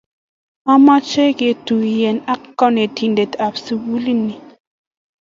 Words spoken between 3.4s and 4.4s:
ap sukuli ni.